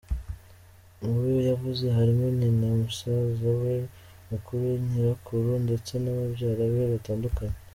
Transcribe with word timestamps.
Mu 1.01 1.11
be 1.21 1.33
yabuze, 1.49 1.85
harimo 1.97 2.25
nyina, 2.37 2.67
musaza 2.83 3.49
we 3.61 3.73
mukuru, 4.29 4.65
nyirakuru 4.87 5.49
ndetse 5.65 5.91
na 6.01 6.11
babyara 6.17 6.63
be 6.73 6.83
batandukanye. 6.93 7.57